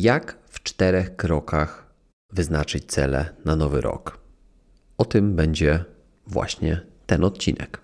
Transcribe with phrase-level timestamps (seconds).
[0.00, 1.86] Jak w czterech krokach
[2.32, 4.18] wyznaczyć cele na nowy rok?
[4.98, 5.84] O tym będzie
[6.26, 7.80] właśnie ten odcinek.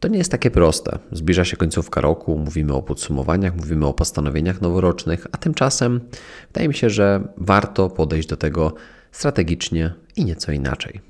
[0.00, 0.98] To nie jest takie proste.
[1.12, 6.00] Zbliża się końcówka roku, mówimy o podsumowaniach, mówimy o postanowieniach noworocznych, a tymczasem
[6.46, 8.74] wydaje mi się, że warto podejść do tego
[9.12, 11.00] strategicznie i nieco inaczej.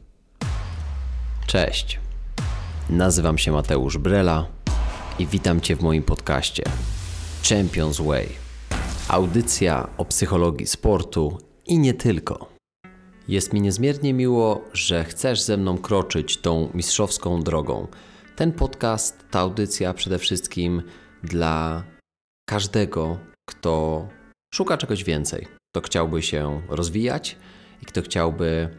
[1.46, 2.00] Cześć.
[2.90, 4.46] Nazywam się Mateusz Brela
[5.18, 6.62] i witam Cię w moim podcaście
[7.48, 8.41] Champions Way.
[9.12, 12.48] Audycja o psychologii sportu i nie tylko.
[13.28, 17.86] Jest mi niezmiernie miło, że chcesz ze mną kroczyć tą mistrzowską drogą.
[18.36, 20.82] Ten podcast, ta audycja przede wszystkim
[21.22, 21.84] dla
[22.48, 24.06] każdego, kto
[24.54, 27.36] szuka czegoś więcej, kto chciałby się rozwijać
[27.82, 28.76] i kto chciałby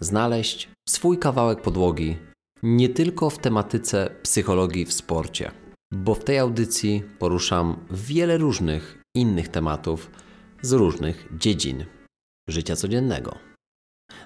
[0.00, 2.16] znaleźć swój kawałek podłogi
[2.62, 5.50] nie tylko w tematyce psychologii w sporcie,
[5.92, 10.10] bo w tej audycji poruszam wiele różnych innych tematów
[10.62, 11.84] z różnych dziedzin
[12.48, 13.38] życia codziennego.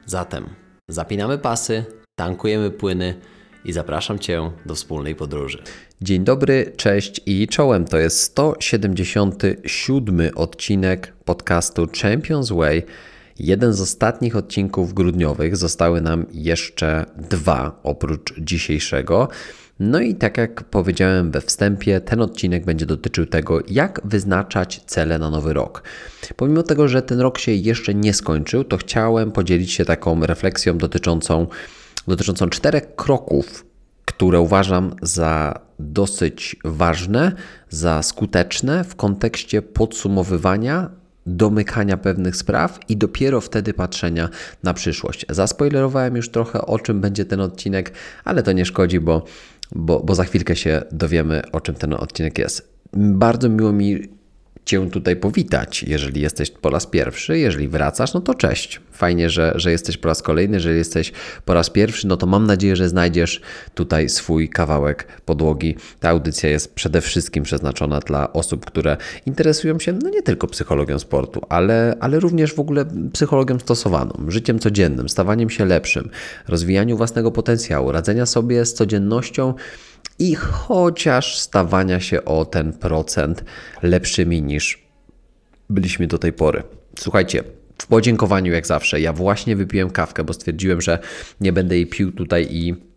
[0.07, 0.49] Zatem
[0.89, 1.85] zapinamy pasy,
[2.19, 3.21] tankujemy płyny
[3.65, 5.63] i zapraszam Cię do wspólnej podróży.
[6.03, 7.85] Dzień dobry, cześć i czołem.
[7.85, 12.83] To jest 177 odcinek podcastu Champions Way.
[13.39, 15.57] Jeden z ostatnich odcinków grudniowych.
[15.57, 19.29] Zostały nam jeszcze dwa oprócz dzisiejszego.
[19.81, 25.19] No i tak jak powiedziałem we wstępie, ten odcinek będzie dotyczył tego, jak wyznaczać cele
[25.19, 25.83] na nowy rok.
[26.37, 30.79] Pomimo tego, że ten rok się jeszcze nie skończył, to chciałem podzielić się taką refleksją
[30.79, 31.47] dotyczącą,
[32.09, 33.67] dotyczącą czterech kroków,
[34.05, 37.33] które uważam za dosyć ważne,
[37.69, 40.91] za skuteczne w kontekście podsumowywania
[41.27, 44.29] domykania pewnych spraw i dopiero wtedy patrzenia
[44.63, 45.27] na przyszłość.
[45.29, 47.93] Zaspoilerowałem już trochę o czym będzie ten odcinek,
[48.25, 49.25] ale to nie szkodzi, bo
[49.75, 52.73] bo, bo za chwilkę się dowiemy, o czym ten odcinek jest.
[52.93, 54.20] Bardzo miło mi
[54.65, 57.39] Cię tutaj powitać, jeżeli jesteś po raz pierwszy.
[57.39, 58.81] Jeżeli wracasz, no to cześć.
[58.93, 60.57] Fajnie, że, że jesteś po raz kolejny.
[60.57, 61.13] Jeżeli jesteś
[61.45, 63.41] po raz pierwszy, no to mam nadzieję, że znajdziesz
[63.75, 65.77] tutaj swój kawałek podłogi.
[66.01, 70.99] Ta audycja jest przede wszystkim przeznaczona dla osób, które interesują się no nie tylko psychologią
[70.99, 76.11] sportu, ale, ale również w ogóle psychologią stosowaną, życiem codziennym, stawaniem się lepszym,
[76.49, 79.55] rozwijaniu własnego potencjału, radzenia sobie z codziennością
[80.21, 83.45] i chociaż stawania się o ten procent
[83.83, 84.83] lepszymi niż
[85.71, 86.63] byliśmy do tej pory.
[86.99, 87.43] Słuchajcie,
[87.79, 90.99] w podziękowaniu jak zawsze, ja właśnie wypiłem kawkę, bo stwierdziłem, że
[91.41, 92.90] nie będę jej pił tutaj i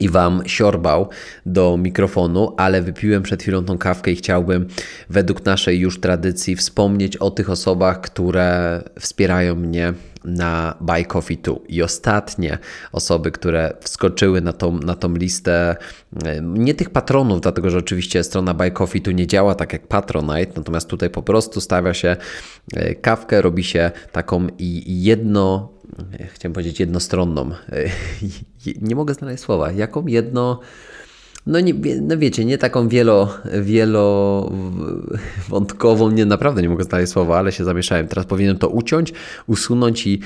[0.00, 1.08] i Wam siorbał
[1.46, 4.66] do mikrofonu, ale wypiłem przed chwilą tą kawkę i chciałbym
[5.10, 9.94] według naszej już tradycji wspomnieć o tych osobach, które wspierają mnie
[10.24, 11.54] na Buy Coffee 2.
[11.68, 12.58] I ostatnie
[12.92, 15.76] osoby, które wskoczyły na tą, na tą listę,
[16.42, 20.52] nie tych patronów, dlatego że oczywiście strona Buy Coffee 2 nie działa tak jak Patronite,
[20.56, 22.16] natomiast tutaj po prostu stawia się
[22.74, 24.46] e, kawkę, robi się taką
[24.86, 25.72] jedno,
[26.34, 27.50] chciałem powiedzieć jednostronną,
[28.82, 30.60] nie mogę znaleźć słowa, jaką jedno
[31.46, 37.52] no, nie, no wiecie, nie taką wielo, wielowątkową, nie naprawdę nie mogę znaleźć słowa, ale
[37.52, 38.08] się zamieszałem.
[38.08, 39.12] Teraz powinienem to uciąć,
[39.46, 40.20] usunąć i,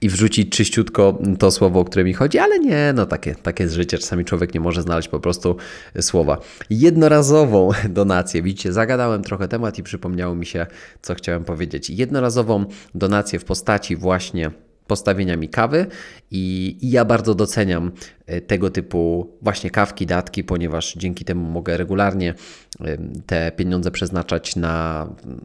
[0.00, 3.74] i wrzucić czyściutko to słowo, o które mi chodzi, ale nie, no takie, takie jest
[3.74, 3.98] życie.
[3.98, 5.56] Czasami człowiek nie może znaleźć po prostu
[6.00, 6.38] słowa.
[6.70, 10.66] Jednorazową donację, widzicie, zagadałem trochę temat i przypomniało mi się,
[11.02, 11.90] co chciałem powiedzieć.
[11.90, 12.64] Jednorazową
[12.94, 14.50] donację w postaci właśnie
[14.92, 15.86] postawienia mi kawy
[16.30, 17.92] i, i, ja bardzo doceniam
[18.26, 22.34] e, tego typu właśnie kawki, datki, ponieważ dzięki temu mogę regularnie
[23.26, 25.40] te pieniądze przeznaczać na mm,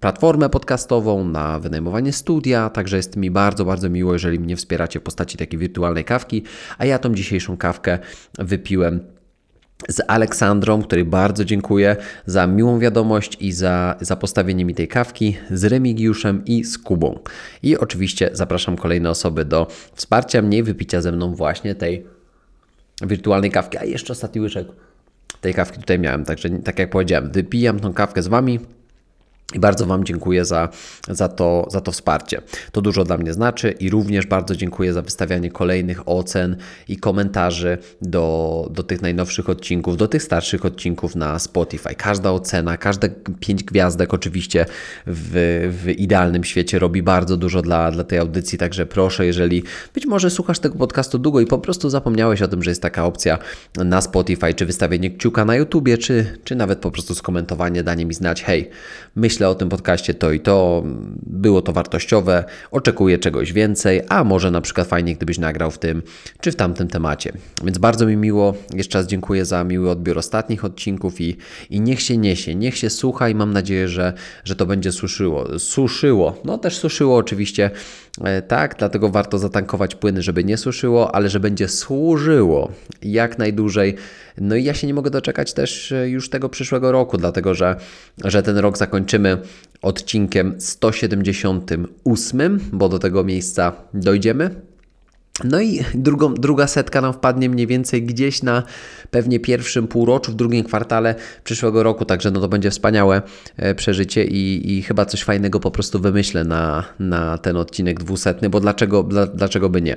[0.00, 5.02] platformę podcastową, na wynajmowanie studia, także jest mi bardzo, bardzo miło, jeżeli mnie wspieracie w
[5.02, 6.42] postaci takiej wirtualnej kawki,
[6.78, 7.98] a ja tą dzisiejszą kawkę
[8.38, 9.17] wypiłem
[9.88, 11.96] z Aleksandrą, której bardzo dziękuję
[12.26, 17.18] za miłą wiadomość i za, za postawienie mi tej kawki, z Remigiuszem i z Kubą.
[17.62, 22.06] I oczywiście zapraszam kolejne osoby do wsparcia mnie, wypicia ze mną właśnie tej
[23.02, 23.78] wirtualnej kawki.
[23.78, 24.68] A jeszcze ostatni łyżek
[25.40, 28.60] tej kawki tutaj miałem, także tak jak powiedziałem, wypijam tą kawkę z Wami
[29.54, 30.68] i bardzo Wam dziękuję za,
[31.08, 32.42] za, to, za to wsparcie.
[32.72, 36.56] To dużo dla mnie znaczy i również bardzo dziękuję za wystawianie kolejnych ocen
[36.88, 41.94] i komentarzy do, do tych najnowszych odcinków, do tych starszych odcinków na Spotify.
[41.94, 43.08] Każda ocena, każde
[43.40, 44.66] pięć gwiazdek oczywiście
[45.06, 49.62] w, w idealnym świecie robi bardzo dużo dla, dla tej audycji, także proszę, jeżeli
[49.94, 53.04] być może słuchasz tego podcastu długo i po prostu zapomniałeś o tym, że jest taka
[53.04, 53.38] opcja
[53.76, 58.14] na Spotify, czy wystawienie kciuka na YouTubie, czy, czy nawet po prostu skomentowanie, danie mi
[58.14, 58.70] znać, hej,
[59.16, 60.82] myśl myślę o tym podcaście to i to,
[61.26, 66.02] było to wartościowe, oczekuję czegoś więcej, a może na przykład fajnie, gdybyś nagrał w tym
[66.40, 67.32] czy w tamtym temacie.
[67.64, 71.36] Więc bardzo mi miło, jeszcze raz dziękuję za miły odbiór ostatnich odcinków i,
[71.70, 74.12] i niech się niesie, niech się słucha i mam nadzieję, że,
[74.44, 75.58] że to będzie suszyło.
[75.58, 77.70] Suszyło, no też suszyło oczywiście
[78.48, 82.72] tak, dlatego warto zatankować płyny, żeby nie suszyło, ale że będzie służyło
[83.02, 83.94] jak najdłużej.
[84.38, 87.76] No i ja się nie mogę doczekać też e, już tego przyszłego roku, dlatego że,
[88.24, 89.38] że ten rok zakończymy
[89.82, 94.67] odcinkiem 178, bo do tego miejsca dojdziemy.
[95.44, 98.62] No i drugą, druga setka nam wpadnie mniej więcej gdzieś na
[99.10, 101.14] pewnie pierwszym półroczu, w drugim kwartale
[101.44, 103.22] przyszłego roku, także no to będzie wspaniałe
[103.56, 108.50] e, przeżycie i, i chyba coś fajnego po prostu wymyślę na, na ten odcinek dwusetny,
[108.50, 109.96] bo dlaczego, dla, dlaczego by nie.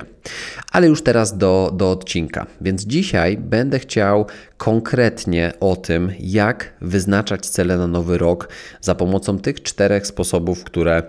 [0.72, 2.46] Ale już teraz do, do odcinka.
[2.60, 8.48] Więc dzisiaj będę chciał konkretnie o tym, jak wyznaczać cele na nowy rok
[8.80, 11.02] za pomocą tych czterech sposobów, które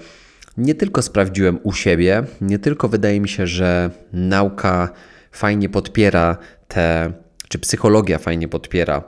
[0.57, 4.89] nie tylko sprawdziłem u siebie, nie tylko wydaje mi się, że nauka
[5.31, 7.13] fajnie podpiera te,
[7.53, 9.03] czy psychologia fajnie podpiera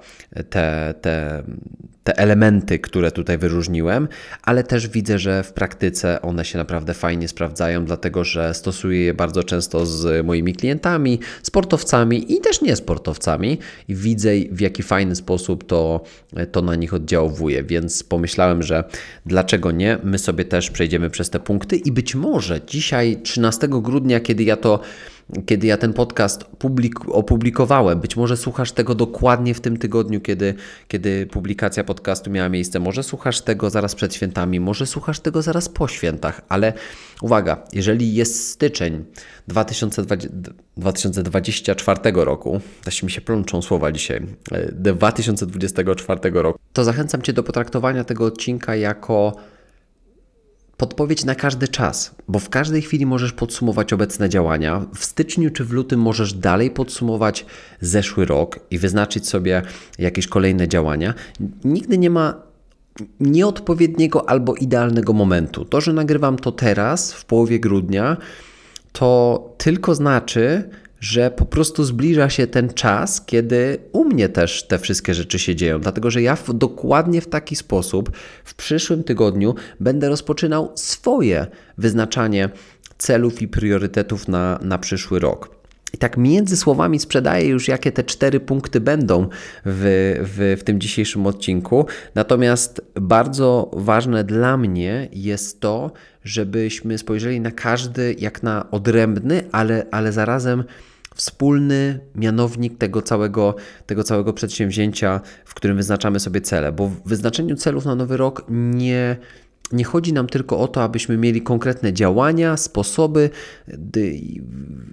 [0.49, 1.43] te, te,
[2.03, 4.07] te elementy, które tutaj wyróżniłem,
[4.43, 9.13] ale też widzę, że w praktyce one się naprawdę fajnie sprawdzają, dlatego że stosuję je
[9.13, 13.57] bardzo często z moimi klientami, sportowcami i też niesportowcami
[13.87, 16.03] i widzę w jaki fajny sposób to,
[16.51, 18.83] to na nich oddziałuje, więc pomyślałem, że
[19.25, 24.19] dlaczego nie, my sobie też przejdziemy przez te punkty i być może dzisiaj 13 grudnia,
[24.19, 24.79] kiedy ja to
[25.45, 27.99] kiedy ja ten podcast publik opublikowałem.
[27.99, 30.53] Być może słuchasz tego dokładnie w tym tygodniu, kiedy,
[30.87, 32.79] kiedy publikacja podcastu miała miejsce.
[32.79, 36.73] Może słuchasz tego zaraz przed świętami, może słuchasz tego zaraz po świętach, ale
[37.21, 39.05] uwaga, jeżeli jest styczeń
[39.47, 40.29] 2020,
[40.77, 44.21] 2024 roku, też mi się plączą słowa dzisiaj,
[44.71, 49.35] 2024 e, roku, to zachęcam Cię do potraktowania tego odcinka jako
[50.77, 54.85] podpowiedź na każdy czas, bo w każdej chwili możesz podsumować obecne działania.
[54.95, 57.45] W styczniu czy w lutym możesz dalej podsumować
[57.81, 59.61] zeszły rok i wyznaczyć sobie
[59.99, 61.13] jakieś kolejne działania.
[61.63, 62.33] Nigdy nie ma
[63.19, 65.65] nieodpowiedniego albo idealnego momentu.
[65.65, 68.17] To, że nagrywam to teraz, w połowie grudnia,
[68.91, 70.69] to tylko znaczy,
[70.99, 75.55] że po prostu zbliża się ten czas, kiedy u mnie też te wszystkie rzeczy się
[75.55, 78.11] dzieją, dlatego że ja w, dokładnie w taki sposób
[78.43, 81.47] w przyszłym tygodniu będę rozpoczynał swoje
[81.77, 82.49] wyznaczanie
[82.97, 85.55] celów i priorytetów na, na przyszły rok.
[85.93, 89.27] I tak między słowami sprzedaję już, jakie te cztery punkty będą
[89.65, 91.85] w, w, w tym dzisiejszym odcinku.
[92.15, 95.91] Natomiast bardzo ważne dla mnie jest to,
[96.25, 100.63] żebyśmy spojrzeli na każdy jak na odrębny, ale, ale zarazem
[101.15, 103.55] wspólny mianownik tego całego,
[103.85, 106.71] tego całego przedsięwzięcia, w którym wyznaczamy sobie cele.
[106.71, 109.17] Bo w wyznaczeniu celów na nowy rok nie,
[109.71, 113.29] nie chodzi nam tylko o to, abyśmy mieli konkretne działania, sposoby,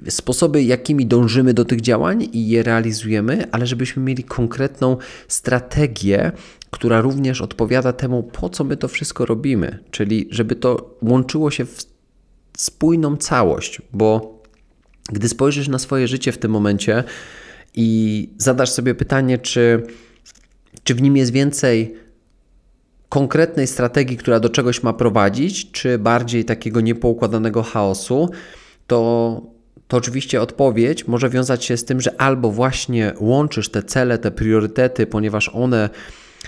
[0.09, 4.97] sposoby, jakimi dążymy do tych działań i je realizujemy, ale żebyśmy mieli konkretną
[5.29, 6.33] strategię,
[6.73, 11.65] która również odpowiada temu, po co my to wszystko robimy, czyli żeby to łączyło się
[11.65, 11.87] w
[12.57, 14.39] spójną całość, bo
[15.13, 17.05] gdy spojrzysz na swoje życie w tym momencie
[17.75, 19.87] i zadasz sobie pytanie, czy,
[20.85, 21.95] czy w nim jest więcej
[23.09, 28.31] konkretnej strategii, która do czegoś ma prowadzić, czy bardziej takiego niepoukładanego chaosu,
[28.87, 29.43] to,
[29.89, 34.31] to oczywiście odpowiedź może wiązać się z tym, że albo właśnie łączysz te cele, te
[34.31, 35.91] priorytety, ponieważ one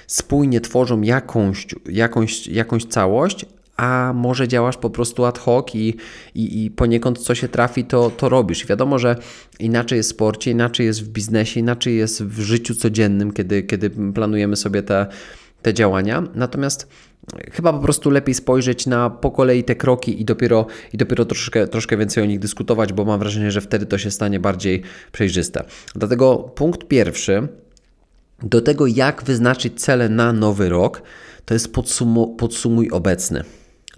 [0.06, 3.46] spójnie tworzą jakąś, jakąś, jakąś całość,
[3.76, 5.96] a może działasz po prostu ad hoc i,
[6.34, 8.66] i, i poniekąd co się trafi, to, to robisz.
[8.66, 9.16] Wiadomo, że
[9.58, 13.90] inaczej jest w sporcie, inaczej jest w biznesie, inaczej jest w życiu codziennym, kiedy, kiedy
[13.90, 15.06] planujemy sobie te,
[15.62, 16.22] te działania.
[16.34, 16.88] Natomiast
[17.52, 21.68] chyba po prostu lepiej spojrzeć na po kolei te kroki i dopiero, i dopiero troszkę,
[21.68, 24.82] troszkę więcej o nich dyskutować, bo mam wrażenie, że wtedy to się stanie bardziej
[25.12, 25.64] przejrzyste.
[25.94, 27.48] Dlatego punkt pierwszy
[28.42, 31.02] do tego, jak wyznaczyć cele na nowy rok,
[31.44, 31.72] to jest
[32.38, 33.44] podsumuj obecny.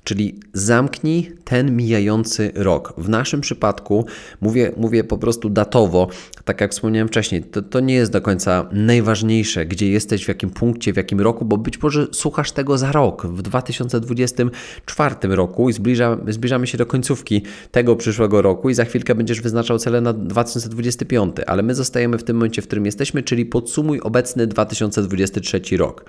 [0.07, 2.95] Czyli zamknij ten mijający rok.
[2.99, 4.07] W naszym przypadku
[4.41, 6.09] mówię, mówię po prostu datowo,
[6.45, 10.51] tak jak wspomniałem wcześniej, to, to nie jest do końca najważniejsze, gdzie jesteś, w jakim
[10.51, 15.73] punkcie, w jakim roku, bo być może słuchasz tego za rok, w 2024 roku i
[15.73, 20.13] zbliża, zbliżamy się do końcówki tego przyszłego roku i za chwilkę będziesz wyznaczał cele na
[20.13, 26.05] 2025, ale my zostajemy w tym momencie, w którym jesteśmy, czyli podsumuj obecny 2023 rok.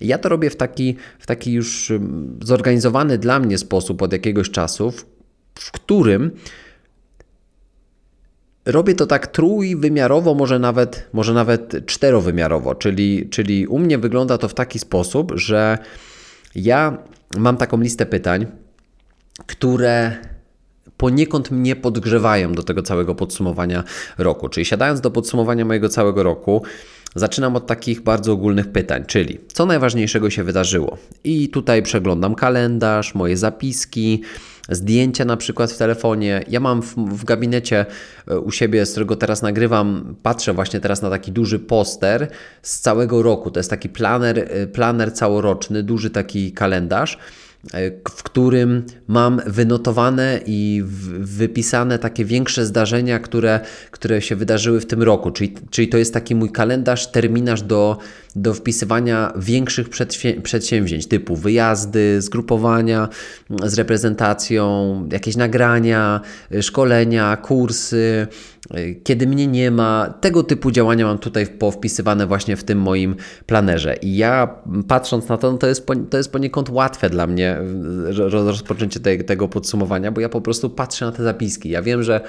[0.00, 1.92] Ja to robię w taki, w taki już
[2.42, 4.92] zorganizowany dla mnie sposób od jakiegoś czasu,
[5.54, 6.30] w którym
[8.66, 14.48] robię to tak trójwymiarowo, może nawet, może nawet czterowymiarowo, czyli, czyli u mnie wygląda to
[14.48, 15.78] w taki sposób, że
[16.54, 16.98] Ja
[17.36, 18.46] mam taką listę pytań,
[19.46, 20.16] które
[20.96, 23.84] poniekąd mnie podgrzewają do tego całego podsumowania
[24.18, 24.48] roku.
[24.48, 26.62] Czyli siadając do podsumowania mojego całego roku,
[27.14, 30.98] zaczynam od takich bardzo ogólnych pytań, czyli co najważniejszego się wydarzyło.
[31.24, 34.22] I tutaj przeglądam kalendarz, moje zapiski,
[34.68, 36.44] zdjęcia na przykład w telefonie.
[36.48, 37.86] Ja mam w, w, gabinecie
[38.28, 42.28] e, u siebie, z którego teraz nagrywam, patrzę właśnie teraz na taki duży poster
[42.62, 43.50] z całego roku.
[43.50, 47.18] To jest taki planer, e, planer całoroczny, duży taki kalendarz
[48.10, 50.82] w którym mam wynotowane i
[51.18, 53.60] wypisane takie większe zdarzenia, które,
[53.90, 55.30] które się wydarzyły w tym roku.
[55.30, 57.98] Czyli, czyli to jest taki mój kalendarz, terminarz do,
[58.36, 59.88] do wpisywania większych
[60.42, 63.08] przedsięwzięć typu wyjazdy, zgrupowania
[63.64, 66.20] z reprezentacją, jakieś nagrania,
[66.60, 68.26] szkolenia, kursy,
[69.04, 70.14] kiedy mnie nie ma.
[70.20, 73.96] Tego typu działania mam tutaj powpisywane właśnie w tym moim planerze.
[74.02, 74.54] I ja
[74.88, 77.58] patrząc na to, no to, jest, to jest poniekąd łatwe dla mnie
[78.30, 81.68] rozpoczęcie tego podsumowania, bo ja po prostu patrzę na te zapiski.
[81.68, 82.20] Ja wiem, że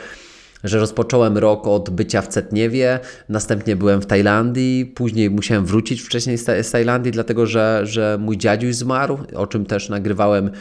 [0.64, 6.38] że rozpocząłem rok od bycia w Cetniewie, następnie byłem w Tajlandii, później musiałem wrócić wcześniej
[6.38, 10.52] z Tajlandii, dlatego że, że mój dziadziuś zmarł, o czym też nagrywałem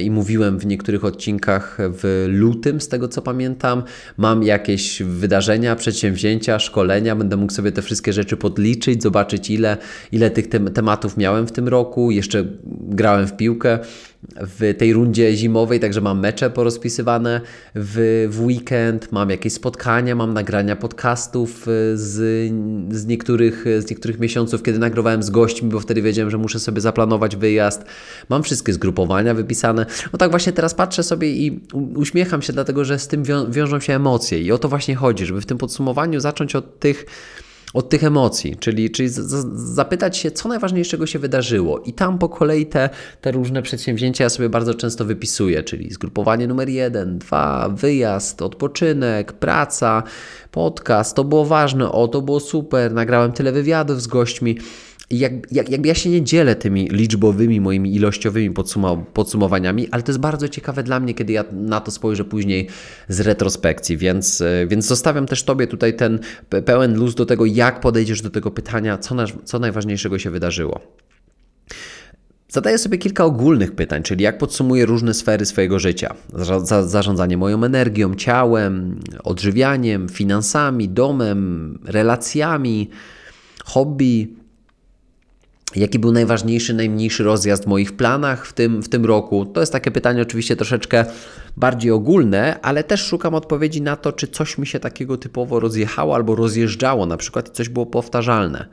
[0.00, 3.82] i mówiłem w niektórych odcinkach w lutym, z tego co pamiętam.
[4.16, 9.76] Mam jakieś wydarzenia, przedsięwzięcia, szkolenia, będę mógł sobie te wszystkie rzeczy podliczyć, zobaczyć ile,
[10.12, 12.10] ile tych tematów miałem w tym roku.
[12.10, 12.44] Jeszcze
[12.80, 13.78] grałem w piłkę
[14.22, 17.40] w tej rundzie zimowej, także mam mecze porozpisywane
[17.74, 22.50] w, w weekend, mam jakieś spotkania, mam nagrania podcastów y, z,
[22.94, 26.80] z, niektórych, z niektórych miesiąców, kiedy nagrywałem z gośćmi, bo wtedy wiedziałem, że muszę sobie
[26.80, 27.84] zaplanować wyjazd.
[28.28, 29.86] Mam wszystkie zgrupowania wypisane.
[30.12, 31.60] No tak właśnie teraz patrzę sobie i
[31.94, 35.26] uśmiecham się, dlatego że z tym wią wiążą się emocje i o to właśnie chodzi,
[35.26, 37.06] żeby w tym podsumowaniu zacząć od tych
[37.74, 39.08] od tych emocji, czyli, czyli
[39.54, 41.78] zapytać się, co najważniejszego się wydarzyło.
[41.78, 46.46] I tam po kolei te, te różne przedsięwzięcia ja sobie bardzo często wypisuję, czyli zgrupowanie
[46.46, 50.02] numer jeden, dwa, wyjazd, odpoczynek, praca,
[50.50, 54.58] podcast, to było ważne, o, to było super, nagrałem tyle wywiadów z gośćmi.
[55.10, 60.12] Jak, jak, jakby ja się nie dzielę tymi liczbowymi, moimi ilościowymi podsum podsumowaniami, ale to
[60.12, 62.68] jest bardzo ciekawe dla mnie, kiedy ja na to spojrzę później
[63.08, 66.18] z retrospekcji, więc, e, więc zostawiam też Tobie tutaj ten
[66.64, 70.80] pełen luz do tego, jak podejdziesz do tego pytania, co, na, co najważniejszego się wydarzyło.
[72.48, 76.14] Zadaję sobie kilka ogólnych pytań, czyli jak podsumuję różne sfery swojego życia.
[76.86, 82.90] Zarządzanie moją energią, ciałem, odżywianiem, finansami, domem, relacjami,
[83.64, 84.39] hobby,
[85.76, 89.46] Jaki był najważniejszy, najmniejszy rozjazd w moich planach w tym, w tym roku?
[89.46, 91.04] To jest takie pytanie oczywiście troszeczkę
[91.56, 96.14] bardziej ogólne, ale też szukam odpowiedzi na to, czy coś mi się takiego typowo rozjechało
[96.14, 98.66] albo rozjeżdżało na przykład i coś było powtarzalne.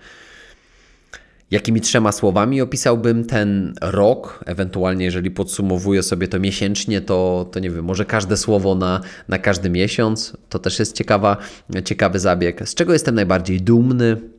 [1.51, 7.69] Jakimi trzema słowami opisałbym ten rok, ewentualnie jeżeli podsumowuję sobie to miesięcznie, to, to nie
[7.69, 11.37] wiem, może każde słowo na, na każdy miesiąc, to też jest ciekawa,
[11.85, 12.69] ciekawy zabieg.
[12.69, 14.36] Z czego jestem najbardziej dumny?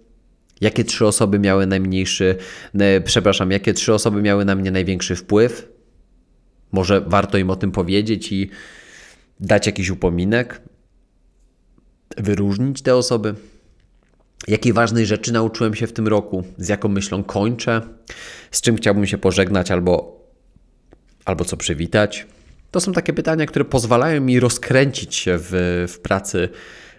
[0.60, 2.36] Jakie trzy osoby miały najmniejszy,
[3.04, 5.68] przepraszam, jakie trzy osoby miały na mnie największy wpływ?
[6.72, 8.50] Może warto im o tym powiedzieć i
[9.40, 10.60] dać jakiś upominek?
[12.16, 13.34] Wyróżnić te osoby?
[14.48, 16.44] Jakiej ważnej rzeczy nauczyłem się w tym roku?
[16.58, 17.82] Z jaką myślą kończę?
[18.50, 20.24] Z czym chciałbym się pożegnać albo,
[21.24, 22.26] albo co przywitać?
[22.70, 25.50] To są takie pytania, które pozwalają mi rozkręcić się w,
[25.88, 26.48] w pracy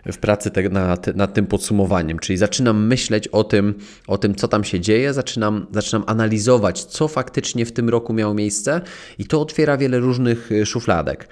[0.06, 3.76] w pracy te, nad, nad tym podsumowaniem, czyli zaczynam myśleć o tym,
[4.08, 8.34] o tym, co tam się dzieje, zaczynam, zaczynam analizować, co faktycznie w tym roku miało
[8.34, 8.82] miejsce
[9.18, 11.28] i to otwiera wiele różnych y, szufladek.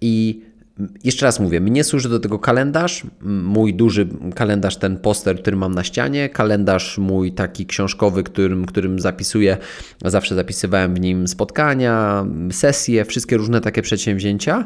[0.00, 0.42] I
[1.04, 5.74] jeszcze raz mówię, mnie służy do tego kalendarz, mój duży kalendarz, ten poster, który mam
[5.74, 9.56] na ścianie, kalendarz mój taki książkowy, którym, którym zapisuję,
[10.04, 14.64] zawsze zapisywałem w nim spotkania, sesje, wszystkie różne takie przedsięwzięcia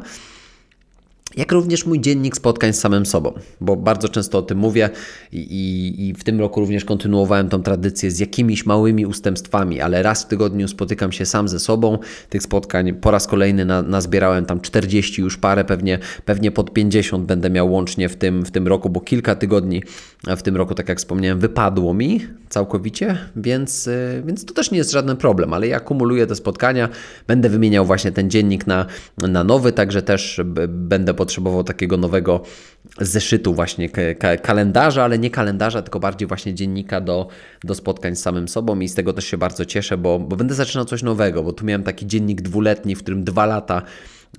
[1.37, 4.89] jak również mój dziennik spotkań z samym sobą, bo bardzo często o tym mówię
[5.31, 10.23] i, i, w tym roku również kontynuowałem tą tradycję z jakimiś małymi ustępstwami, ale raz
[10.23, 11.97] w tygodniu spotykam się sam ze sobą.
[12.29, 17.25] Tych spotkań po raz kolejny na, nazbierałem tam 40 już parę, pewnie, pewnie pod 50
[17.25, 19.83] będę miał łącznie w tym, w tym roku, bo kilka tygodni
[20.37, 24.77] w tym roku, tak jak wspomniałem, wypadło mi całkowicie, więc, y, więc to też nie
[24.77, 26.89] jest żaden problem, ale ja kumuluję te spotkania,
[27.27, 28.85] będę wymieniał właśnie ten dziennik na,
[29.17, 32.41] na nowy, także też będę potrzebował takiego nowego
[33.01, 33.89] zeszytu właśnie
[34.41, 37.27] kalendarza, ale nie kalendarza, tylko bardziej właśnie dziennika do,
[37.63, 40.55] do spotkań z samym sobą i z tego też się bardzo cieszę, bo, bo będę
[40.55, 43.81] zaczynał coś nowego, bo tu miałem taki dziennik dwuletni, w którym dwa lata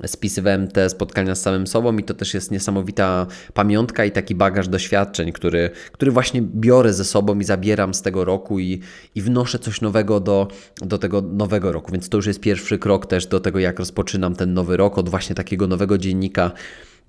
[0.07, 4.69] spisywałem te spotkania z samym sobą i to też jest niesamowita pamiątka i taki bagaż
[4.69, 8.81] doświadczeń, który, który właśnie biorę ze sobą i zabieram z tego roku i,
[9.15, 11.93] i wnoszę coś nowego do, do tego nowego roku.
[11.93, 15.09] Więc to już jest pierwszy krok też do tego, jak rozpoczynam ten nowy rok od
[15.09, 16.51] właśnie takiego nowego dziennika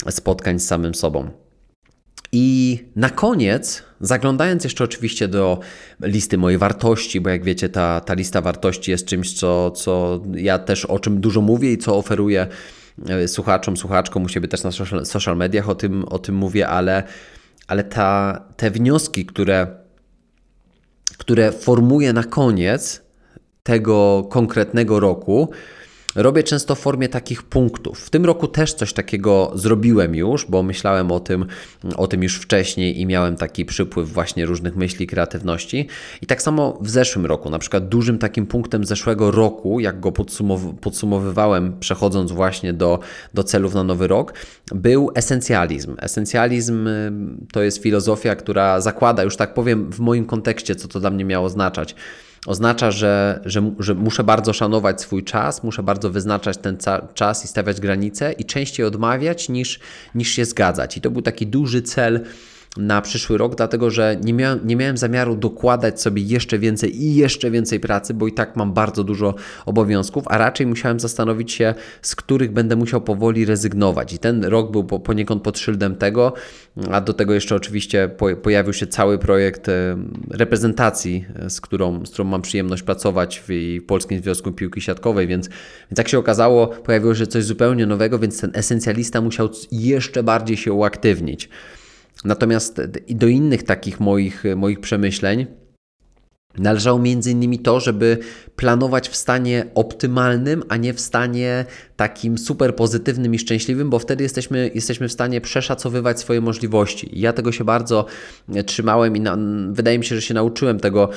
[0.10, 1.47] spotkań z samym sobą.
[2.32, 5.60] I na koniec, zaglądając jeszcze oczywiście do
[6.02, 10.60] listy mojej wartości, bo jak wiecie, ta, ta lista wartości jest czymś, co, co ja
[10.60, 12.48] też o czym dużo mówię i co oferuję
[13.10, 16.68] e, słuchaczom, słuchaczkom u siebie też na social, social mediach o tym, o tym mówię,
[16.68, 17.04] ale,
[17.68, 19.68] ale ta, te wnioski, które,
[21.18, 23.02] które formuję na koniec
[23.64, 25.50] tego konkretnego roku,
[26.18, 28.00] robię często w formie takich punktów.
[28.00, 31.46] W tym roku też coś takiego zrobiłem już, bo myślałem o tym,
[31.98, 35.88] o tym już wcześniej i miałem taki przypływ właśnie różnych myśli, kreatywności.
[36.22, 40.12] I tak samo w zeszłym roku, na przykład dużym takim punktem zeszłego roku, jak go
[40.12, 43.00] podsumow podsumowywałem, przechodząc właśnie do,
[43.34, 44.34] do celów na nowy rok,
[44.76, 45.96] był esencjalizm.
[46.00, 47.12] Esencjalizm y,
[47.52, 51.26] to jest filozofia, która zakłada, już tak powiem w moim kontekście, co to dla mnie
[51.26, 51.96] miało oznaczać
[52.46, 56.78] oznacza, że, że, że muszę bardzo szanować swój czas, muszę bardzo wyznaczać ten
[57.14, 59.80] czas i stawiać granice i częściej odmawiać niż,
[60.16, 60.98] niż się zgadzać.
[60.98, 62.26] I to był taki duży cel
[62.78, 67.16] na przyszły rok, dlatego że nie miałem, nie miałem zamiaru dokładać sobie jeszcze więcej i
[67.16, 71.74] jeszcze więcej pracy, bo i tak mam bardzo dużo obowiązków, a raczej musiałem zastanowić się,
[72.02, 74.14] z których będę musiał powoli rezygnować.
[74.14, 76.34] I ten rok był poniekąd pod szyldem tego,
[76.92, 78.10] a do tego jeszcze oczywiście
[78.44, 79.98] pojawił się cały projekt e,
[80.32, 83.52] reprezentacji, e, z którą, z którą mam przyjemność pracować w
[83.88, 85.50] Polskim Związku Piłki Siatkowej, więc,
[85.92, 90.58] więc jak się okazało, pojawiło się coś zupełnie nowego, więc ten esencjalista musiał jeszcze bardziej
[90.58, 91.50] się uaktywnić.
[92.26, 95.48] Natomiast do innych takich moich, moich przemyśleń
[96.58, 98.18] należało między innymi to, żeby
[98.56, 104.24] planować w stanie optymalnym, a nie w stanie takim super pozytywnym i szczęśliwym, bo wtedy
[104.24, 107.10] jesteśmy, jesteśmy w stanie przeszacowywać swoje możliwości.
[107.14, 108.06] Ja tego się bardzo
[108.66, 109.38] trzymałem i na,
[109.72, 111.10] wydaje mi się, że się nauczyłem tego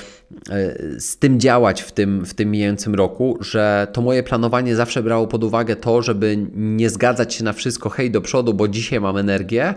[0.50, 5.02] e, z tym działać w tym, w tym mijającym roku, że to moje planowanie zawsze
[5.02, 9.00] brało pod uwagę to, żeby nie zgadzać się na wszystko hej do przodu, bo dzisiaj
[9.00, 9.75] mam energię,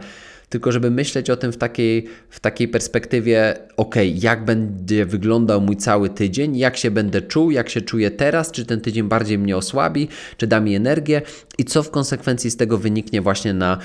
[0.53, 5.77] tylko żeby myśleć o tym w takiej, w takiej perspektywie, ok, jak będzie wyglądał mój
[5.77, 9.57] cały tydzień, jak się będę czuł, jak się czuję teraz, czy ten tydzień bardziej mnie
[9.57, 10.07] osłabi,
[10.37, 11.21] czy da mi energię
[11.57, 13.77] i co w konsekwencji z tego wyniknie właśnie na,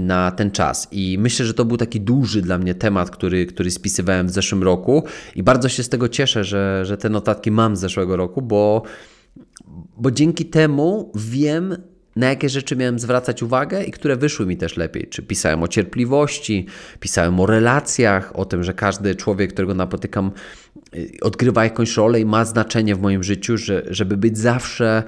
[0.00, 0.88] na ten czas.
[0.92, 4.62] I myślę, że to był taki duży dla mnie temat, który, który spisywałem w zeszłym
[4.62, 5.04] roku
[5.34, 8.82] i bardzo się z tego cieszę, że, że te notatki mam z zeszłego roku, bo,
[9.96, 11.76] bo dzięki temu wiem,
[12.16, 15.06] na jakie rzeczy miałem zwracać uwagę i które wyszły mi też lepiej.
[15.06, 16.66] Czy pisałem o cierpliwości,
[17.00, 20.32] pisałem o relacjach, o tym, że każdy człowiek, którego napotykam,
[20.96, 25.02] y, odgrywa jakąś rolę i ma znaczenie w moim życiu, że, żeby być zawsze.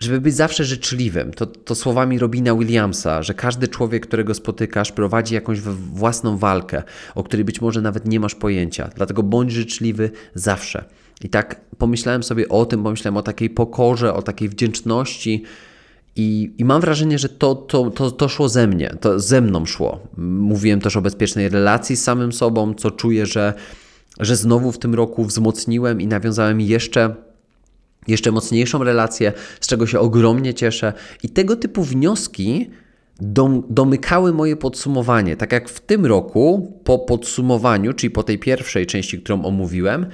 [0.00, 5.34] Żeby być zawsze życzliwym, to, to słowami Robina Williamsa, że każdy człowiek, którego spotykasz, prowadzi
[5.34, 6.82] jakąś własną walkę,
[7.14, 8.90] o której być może nawet nie masz pojęcia.
[8.96, 10.84] Dlatego bądź życzliwy zawsze.
[11.24, 15.42] I tak pomyślałem sobie o tym, pomyślałem o takiej pokorze, o takiej wdzięczności.
[16.16, 19.66] I, I, mam wrażenie, że to, to, to, to szło ze mnie, to ze mną
[19.66, 20.00] szło.
[20.16, 23.54] Mówiłem też o bezpiecznej relacji z samym sobą, co czuję, że,
[24.20, 27.14] że znowu w tym roku wzmocniłem i nawiązałem jeszcze,
[28.08, 30.92] jeszcze mocniejszą relację, z czego się ogromnie cieszę.
[31.22, 32.70] I tego typu wnioski
[33.20, 35.36] dom, domykały moje podsumowanie.
[35.36, 40.06] Tak jak w tym roku, po podsumowaniu, czyli po tej pierwszej części, którą omówiłem,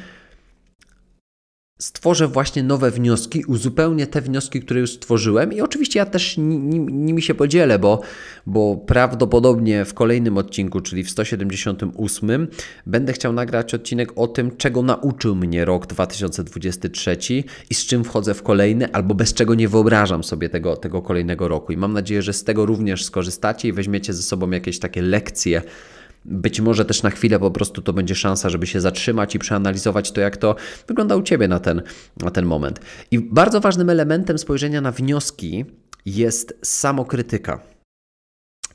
[1.85, 7.23] stworzę właśnie nowe wnioski, uzupełnię te wnioski, które już stworzyłem i oczywiście ja też nimi
[7.23, 8.01] się podzielę, bo,
[8.47, 12.49] bo prawdopodobnie w kolejnym odcinku, czyli w 178,
[12.87, 17.16] będę chciał nagrać odcinek o tym, czego nauczył mnie rok 2023
[17.70, 21.49] i z czym wchodzę w kolejny, albo bez czego nie wyobrażam sobie tego, tego kolejnego
[21.49, 21.73] roku.
[21.73, 25.62] I mam nadzieję, że z tego również skorzystacie i weźmiecie ze sobą jakieś takie lekcje
[26.25, 30.13] być może też na chwilę po prostu to będzie szansa, żeby się zatrzymać i przeanalizować
[30.13, 30.57] to, jak to
[30.89, 31.83] wygląda u Ciebie na ten,
[32.17, 32.81] na ten moment.
[33.11, 35.65] I bardzo ważnym elementem spojrzenia na wnioski
[36.07, 37.61] jest samokrytyka.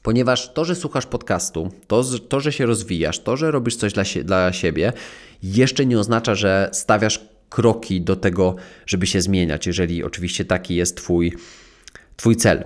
[0.02, 4.04] Ponieważ to, że słuchasz podcastu, to, to że się rozwijasz, to, że robisz coś dla,
[4.24, 4.94] dla siebie,
[5.44, 10.98] jeszcze nie oznacza, że stawiasz kroki do tego, żeby się zmieniać, jeżeli oczywiście taki jest
[10.98, 11.34] Twój,
[12.16, 12.64] twój cel.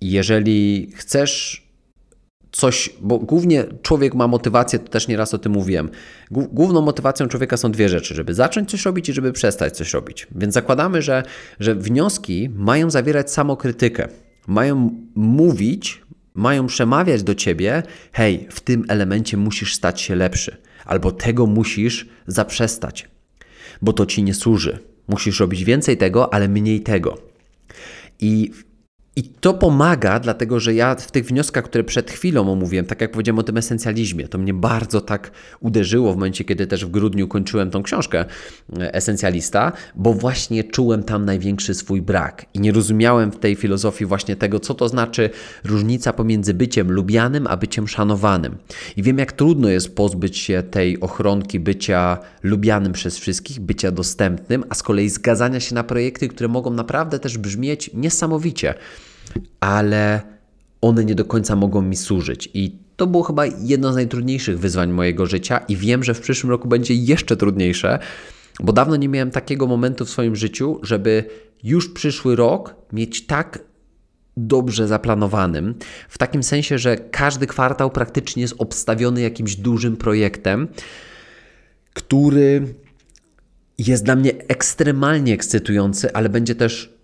[0.00, 1.62] Jeżeli chcesz
[2.52, 5.90] coś, bo głównie człowiek ma motywację, to też nieraz o tym mówiłem.
[6.30, 10.26] Główną motywacją człowieka są dwie rzeczy, żeby zacząć coś robić i żeby przestać coś robić.
[10.34, 11.22] Więc zakładamy, że,
[11.60, 14.08] że wnioski mają zawierać samokrytykę,
[14.46, 16.02] mają mówić,
[16.34, 17.82] mają przemawiać do ciebie,
[18.12, 23.08] hej, w tym elemencie musisz stać się lepszy, albo tego musisz zaprzestać,
[23.82, 24.78] bo to ci nie służy.
[25.08, 27.18] Musisz robić więcej tego, ale mniej tego.
[28.20, 28.50] I
[29.20, 33.10] i to pomaga, dlatego że ja w tych wnioskach, które przed chwilą omówiłem, tak jak
[33.10, 35.30] powiedziałem o tym esencjalizmie, to mnie bardzo tak
[35.60, 38.24] uderzyło w momencie, kiedy też w grudniu kończyłem tą książkę
[38.78, 44.06] e, Esencjalista, bo właśnie czułem tam największy swój brak i nie rozumiałem w tej filozofii
[44.06, 45.30] właśnie tego, co to znaczy
[45.64, 48.56] różnica pomiędzy byciem lubianym a byciem szanowanym.
[48.96, 54.64] I wiem, jak trudno jest pozbyć się tej ochronki bycia lubianym przez wszystkich, bycia dostępnym,
[54.68, 58.74] a z kolei zgadzania się na projekty, które mogą naprawdę też brzmieć niesamowicie
[59.60, 60.20] ale
[60.80, 62.50] one nie do końca mogą mi służyć.
[62.54, 66.50] I to było chyba jedno z najtrudniejszych wyzwań mojego życia, i wiem, że w przyszłym
[66.50, 67.98] roku będzie jeszcze trudniejsze,
[68.62, 71.24] bo dawno nie miałem takiego momentu w swoim życiu, żeby
[71.62, 73.58] już przyszły rok mieć tak
[74.36, 75.74] dobrze zaplanowanym,
[76.08, 80.68] w takim sensie, że każdy kwartał praktycznie jest obstawiony jakimś dużym projektem,
[81.94, 82.74] który
[83.78, 86.99] jest dla mnie ekstremalnie ekscytujący, ale będzie też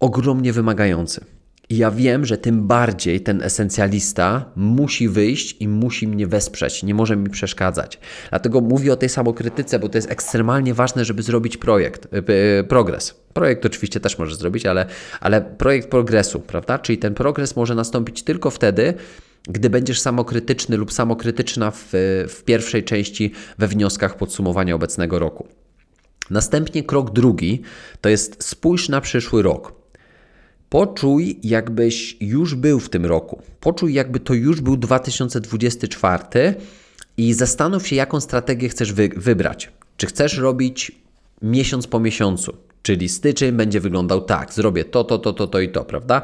[0.00, 1.24] ogromnie wymagający.
[1.70, 6.94] I ja wiem, że tym bardziej ten esencjalista musi wyjść i musi mnie wesprzeć, nie
[6.94, 7.98] może mi przeszkadzać.
[8.30, 13.14] Dlatego mówię o tej samokrytyce, bo to jest ekstremalnie ważne, żeby zrobić projekt, yy, progres.
[13.32, 14.86] Projekt oczywiście też może zrobić, ale,
[15.20, 16.78] ale projekt progresu, prawda?
[16.78, 18.94] Czyli ten progres może nastąpić tylko wtedy,
[19.42, 21.88] gdy będziesz samokrytyczny lub samokrytyczna w,
[22.28, 25.48] w pierwszej części we wnioskach podsumowania obecnego roku.
[26.30, 27.62] Następnie krok drugi
[28.00, 29.79] to jest spójrz na przyszły rok.
[30.70, 33.42] Poczuj, jakbyś już był w tym roku.
[33.60, 36.54] Poczuj, jakby to już był 2024
[37.16, 39.72] i zastanów się, jaką strategię chcesz wy wybrać.
[39.96, 40.92] Czy chcesz robić
[41.42, 42.56] miesiąc po miesiącu?
[42.82, 46.22] Czyli styczeń będzie wyglądał tak, zrobię to, to, to, to, to i to, prawda?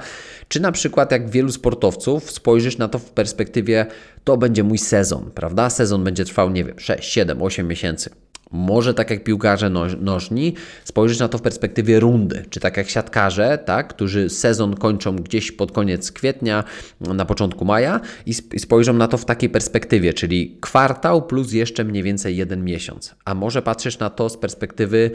[0.48, 3.86] Czy na przykład, jak wielu sportowców, spojrzysz na to w perspektywie,
[4.24, 5.70] to będzie mój sezon, prawda?
[5.70, 8.10] Sezon będzie trwał, nie wiem, 6, 7, 8 miesięcy.
[8.50, 10.54] Może tak jak piłkarze nożni,
[10.84, 15.52] spojrzeć na to w perspektywie rundy, czy tak jak siatkarze, tak, którzy sezon kończą gdzieś
[15.52, 16.64] pod koniec kwietnia,
[17.00, 22.02] na początku maja i spojrzą na to w takiej perspektywie, czyli kwartał plus jeszcze mniej
[22.02, 23.14] więcej jeden miesiąc.
[23.24, 25.10] A może patrzysz na to z perspektywy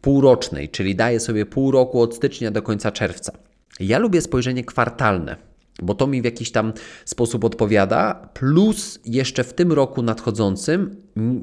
[0.00, 3.32] półrocznej, czyli daje sobie pół roku od stycznia do końca czerwca.
[3.80, 6.72] Ja lubię spojrzenie kwartalne bo to mi w jakiś tam
[7.04, 10.96] sposób odpowiada, plus jeszcze w tym roku nadchodzącym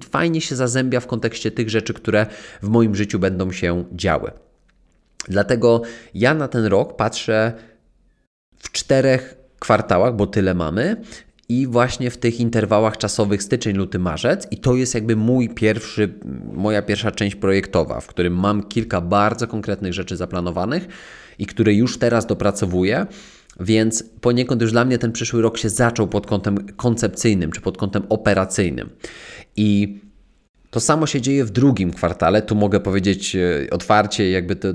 [0.10, 2.26] fajnie się zazębia w kontekście tych rzeczy, które
[2.62, 4.32] w moim życiu będą się działy.
[5.28, 5.82] Dlatego
[6.13, 7.54] ja na ten rok patrzę
[8.58, 11.02] w czterech kwartałach, bo tyle mamy,
[11.52, 14.48] i właśnie w tych interwałach czasowych styczeń, luty, marzec.
[14.52, 16.13] I to jest jakby mój pierwszy,
[16.54, 20.88] moja pierwsza część projektowa, w którym mam kilka bardzo konkretnych rzeczy zaplanowanych
[21.39, 23.06] i które już teraz dopracowuję
[23.60, 27.78] więc poniekąd już dla mnie ten przyszły rok się zaczął pod kątem koncepcyjnym czy pod
[27.78, 28.90] kątem operacyjnym.
[29.56, 30.00] I
[30.72, 32.42] to samo się dzieje w drugim kwartale.
[32.42, 33.40] Tu mogę powiedzieć e,
[33.72, 34.68] otwarcie, jakby to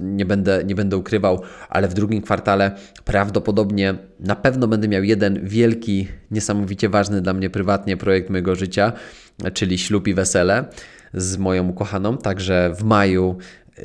[0.00, 5.40] nie będę, nie będę ukrywał, ale w drugim kwartale prawdopodobnie na pewno będę miał jeden
[5.48, 8.92] wielki, niesamowicie ważny dla mnie prywatnie projekt mojego życia,
[9.52, 10.64] czyli ślub i wesele
[11.14, 12.18] z moją ukochaną.
[12.18, 13.36] Także w maju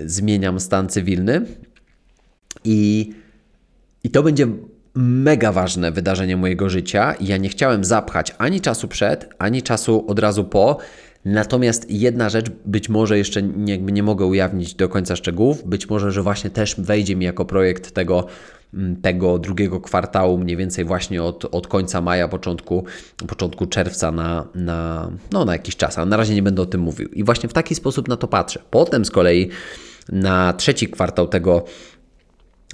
[0.05, 1.45] zmieniam stan cywilny
[2.63, 3.11] i
[4.03, 4.47] i to będzie
[4.95, 7.15] mega ważne wydarzenie mojego życia.
[7.21, 10.77] Ja nie chciałem zapchać ani czasu przed, ani czasu od razu po.
[11.25, 16.11] Natomiast jedna rzecz, być może jeszcze nie, nie mogę ujawnić do końca szczegółów, być może,
[16.11, 18.25] że właśnie też wejdzie mi jako projekt tego,
[18.73, 22.83] mm, tego drugiego kwartału, mniej więcej właśnie od, od końca maja, początku,
[23.27, 26.81] początku czerwca na, na, no, na jakiś czas, a na razie nie będę o tym
[26.81, 27.09] mówił.
[27.09, 28.61] I właśnie w taki sposób na to patrzę.
[28.69, 29.49] Potem z kolei
[30.11, 31.65] na trzeci kwartał tego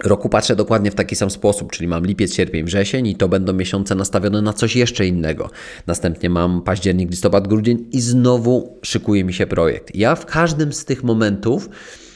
[0.03, 3.53] roku patrzę dokładnie w taki sam sposób, czyli mam lipiec, sierpień, wrzesień i to będą
[3.53, 5.49] miesiące nastawione na coś jeszcze innego.
[5.87, 9.95] Następnie mam październik, listopad, grudzień i znowu szykuje mi się projekt.
[9.95, 11.69] Ja w każdym z tych momentów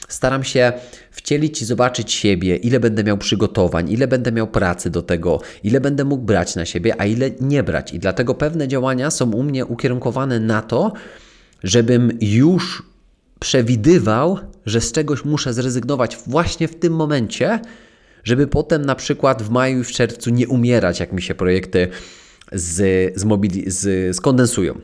[0.08, 0.72] staram się
[1.10, 5.80] wcielić i zobaczyć siebie, ile będę miał przygotowań, ile będę miał pracy do tego, ile
[5.80, 7.92] będę mógł brać na siebie, a ile nie brać.
[7.92, 10.92] I dlatego pewne działania są u mnie ukierunkowane na to,
[11.62, 12.82] żebym już
[13.40, 17.60] przewidywał, że z czegoś muszę zrezygnować właśnie w tym momencie,
[18.24, 21.88] żeby potem na przykład w maju i w czerwcu nie umierać, jak mi się projekty
[22.52, 24.80] z, zmobili- z, skondensują.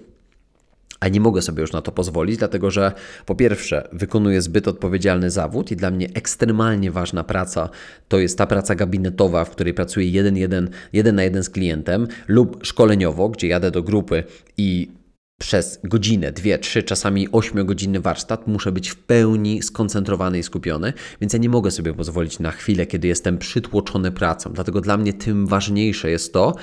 [1.01, 2.93] A nie mogę sobie już na to pozwolić, dlatego że
[3.27, 7.69] po pierwsze wykonuję zbyt odpowiedzialny zawód i dla mnie ekstremalnie ważna praca
[8.09, 12.07] to jest ta praca gabinetowa, w której pracuję jeden, jeden, jeden na jeden z klientem
[12.29, 14.25] lub szkoleniowo, gdzie jadę do grupy
[14.57, 14.98] i
[15.39, 21.33] przez godzinę, dwie, trzy, czasami ośmiogodzinny warsztat muszę być w pełni skoncentrowany i skupiony, więc
[21.33, 24.53] ja nie mogę sobie pozwolić na chwilę, kiedy jestem przytłoczony pracą.
[24.53, 26.55] Dlatego dla mnie tym ważniejsze jest to,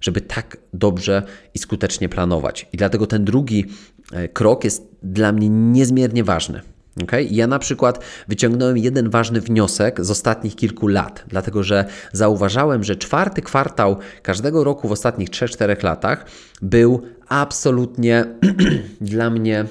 [0.00, 1.22] żeby tak dobrze
[1.54, 2.68] i skutecznie planować.
[2.72, 3.64] I dlatego ten drugi
[4.12, 6.60] e, krok jest dla mnie niezmiernie ważny.
[7.02, 7.22] Okay?
[7.22, 12.96] Ja na przykład wyciągnąłem jeden ważny wniosek z ostatnich kilku lat, dlatego że zauważałem, że
[12.96, 16.24] czwarty kwartał każdego roku w ostatnich 3-4 latach
[16.62, 18.24] był absolutnie
[19.00, 19.64] dla mnie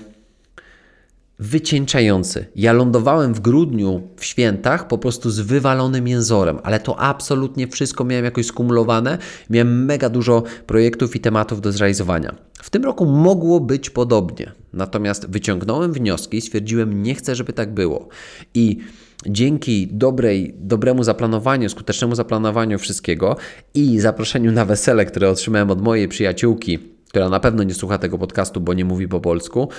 [1.39, 2.45] wycieńczający.
[2.55, 8.03] Ja lądowałem w grudniu w świętach po prostu z wywalonym jęzorem, ale to absolutnie wszystko
[8.03, 9.17] miałem jakoś skumulowane.
[9.49, 12.35] Miałem mega dużo projektów i tematów do zrealizowania.
[12.53, 17.73] W tym roku mogło być podobnie, natomiast wyciągnąłem wnioski i stwierdziłem, nie chcę, żeby tak
[17.73, 18.07] było.
[18.53, 18.77] I
[19.25, 23.35] dzięki dobrej, dobremu zaplanowaniu, skutecznemu zaplanowaniu wszystkiego
[23.73, 28.17] i zaproszeniu na wesele, które otrzymałem od mojej przyjaciółki, która na pewno nie słucha tego
[28.17, 29.69] podcastu, bo nie mówi po polsku,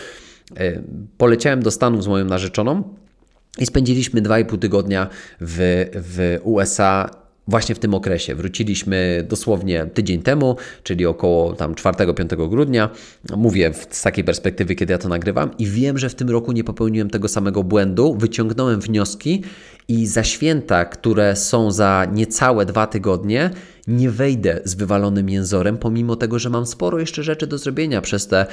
[1.18, 2.82] poleciałem do Stanów z moją narzeczoną
[3.58, 5.08] i spędziliśmy 2,5 tygodnia
[5.40, 7.10] w, w USA
[7.48, 8.34] właśnie w tym okresie.
[8.34, 12.90] Wróciliśmy dosłownie tydzień temu, czyli około tam 4-5 grudnia.
[13.36, 16.64] Mówię z takiej perspektywy, kiedy ja to nagrywam i wiem, że w tym roku nie
[16.64, 18.14] popełniłem tego samego błędu.
[18.14, 19.42] Wyciągnąłem wnioski
[19.88, 23.50] i za święta, które są za niecałe dwa tygodnie,
[23.88, 28.26] nie wejdę z wywalonym jęzorem, pomimo tego, że mam sporo jeszcze rzeczy do zrobienia przez
[28.26, 28.46] te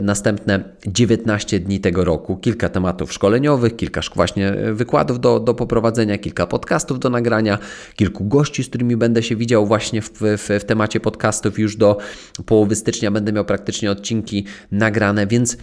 [0.00, 2.36] następne 19 dni tego roku.
[2.36, 7.58] Kilka tematów szkoleniowych, kilka właśnie wykładów do, do poprowadzenia, kilka podcastów do nagrania,
[7.96, 11.58] kilku gości, z którymi będę się widział właśnie w, w, w temacie podcastów.
[11.58, 11.98] Już do
[12.46, 15.56] połowy stycznia będę miał praktycznie odcinki nagrane, więc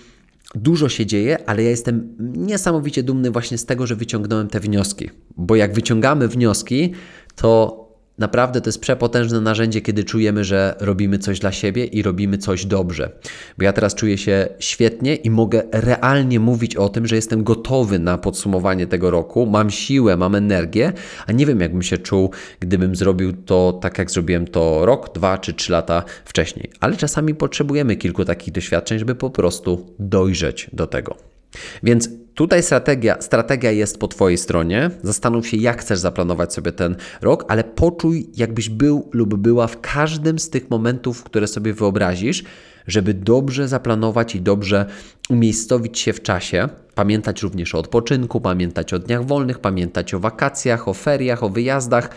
[0.58, 5.10] Dużo się dzieje, ale ja jestem niesamowicie dumny właśnie z tego, że wyciągnąłem te wnioski.
[5.38, 6.94] Bo jak wyciągamy wnioski,
[7.36, 7.87] to
[8.18, 12.66] Naprawdę to jest przepotężne narzędzie, kiedy czujemy, że robimy coś dla siebie i robimy coś
[12.66, 13.12] dobrze.
[13.58, 18.00] Bo ja teraz czuję się świetnie i mogę realnie mówić o tym, że jestem gotowy
[18.00, 20.94] na podsumowanie tego roku, mam siłę, mam energię,
[21.28, 25.38] a nie wiem, jakbym się czuł, gdybym zrobił to tak, jak zrobiłem to rok, dwa
[25.38, 26.72] czy trzy lata wcześniej.
[26.80, 31.37] Ale czasami potrzebujemy kilku takich doświadczeń, żeby po prostu dojrzeć do tego.
[31.84, 34.90] Więc tutaj strategia, strategia jest po Twojej stronie.
[35.04, 39.82] Zastanów się, jak chcesz zaplanować sobie ten rok, ale poczuj, jakbyś był lub była w
[39.82, 42.44] każdym z tych momentów, które sobie wyobrazisz,
[42.88, 44.86] żeby dobrze zaplanować i dobrze
[45.30, 46.70] umiejscowić się w czasie.
[46.96, 52.10] Pamiętać również o odpoczynku, pamiętać o dniach wolnych, pamiętać o wakacjach, o feriach, o wyjazdach,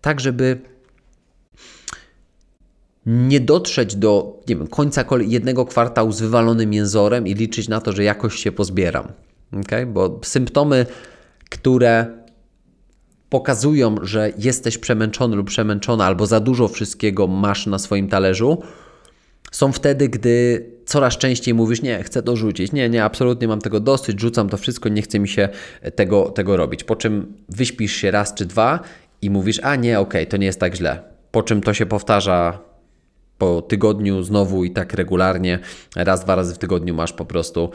[0.00, 0.60] tak żeby
[3.10, 7.92] nie dotrzeć do nie wiem, końca jednego kwartału z wywalonym jęzorem i liczyć na to,
[7.92, 9.12] że jakoś się pozbieram.
[9.60, 9.86] Okay?
[9.86, 10.86] Bo symptomy,
[11.50, 12.06] które
[13.30, 18.62] pokazują, że jesteś przemęczony lub przemęczona, albo za dużo wszystkiego masz na swoim talerzu,
[19.52, 23.80] są wtedy, gdy coraz częściej mówisz, nie, chcę to rzucić, nie, nie, absolutnie mam tego
[23.80, 25.48] dosyć, rzucam to wszystko, nie chce mi się
[25.94, 26.84] tego, tego robić.
[26.84, 28.80] Po czym wyśpisz się raz czy dwa
[29.22, 31.02] i mówisz, a nie, okej, okay, to nie jest tak źle.
[31.30, 32.69] Po czym to się powtarza
[33.40, 35.58] po tygodniu znowu i tak regularnie,
[35.96, 37.70] raz, dwa razy w tygodniu masz po prostu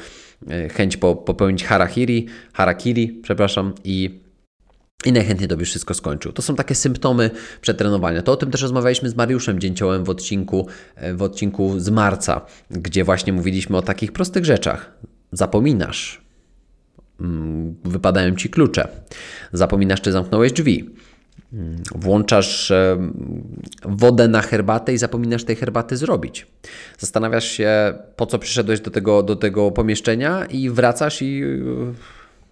[0.49, 4.19] e, chęć po, popełnić harakiri, harakiri, przepraszam, i
[5.06, 6.32] i najchętniej to byś wszystko skończył.
[6.32, 7.30] To są takie symptomy
[7.62, 8.21] przetrenowania.
[8.21, 12.41] To o tym też rozmawialiśmy z Mariuszem Dzięciołem w odcinku, e, w odcinku z marca,
[12.69, 14.97] gdzie właśnie mówiliśmy o takich prostych rzeczach.
[15.32, 16.21] Zapominasz,
[17.19, 18.88] mm, wypadają ci klucze,
[19.54, 20.89] zapominasz, czy zamknąłeś drzwi,
[21.96, 22.74] Włączasz
[23.84, 26.48] wodę na herbatę i zapominasz tej herbaty zrobić.
[26.98, 31.44] Zastanawiasz się, po co przyszedłeś do tego, do tego pomieszczenia i wracasz i